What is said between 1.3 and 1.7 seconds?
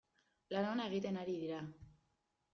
dira.